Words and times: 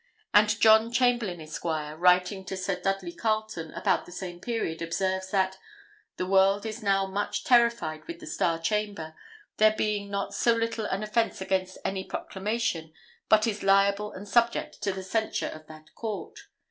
And 0.33 0.59
John 0.59 0.91
Chamberlain, 0.91 1.39
Esq., 1.39 1.63
writing 1.63 2.43
to 2.45 2.57
Sir 2.57 2.79
Dudley 2.81 3.11
Carlton, 3.11 3.69
about 3.75 4.07
the 4.07 4.11
same 4.11 4.39
period, 4.39 4.81
observes, 4.81 5.29
that 5.29 5.59
"The 6.17 6.25
world 6.25 6.65
is 6.65 6.81
now 6.81 7.05
much 7.05 7.43
terrified 7.43 8.07
with 8.07 8.19
the 8.19 8.25
Star 8.25 8.57
Chamber, 8.59 9.13
there 9.57 9.75
being 9.77 10.09
not 10.09 10.33
so 10.33 10.55
little 10.55 10.85
an 10.85 11.03
offence 11.03 11.39
against 11.39 11.77
any 11.85 12.03
proclamation, 12.03 12.93
but 13.29 13.45
is 13.45 13.61
liable 13.61 14.11
and 14.11 14.27
subject 14.27 14.81
to 14.81 14.91
the 14.91 15.03
censure 15.03 15.49
of 15.49 15.67
that 15.67 15.93
court. 15.93 16.47